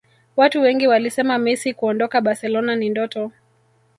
Watu 0.35 0.61
wengi 0.61 0.87
walisema 0.87 1.37
Messi 1.37 1.73
kuondoka 1.73 2.21
Barcelona 2.21 2.75
ni 2.75 2.89
ndoto 2.89 3.31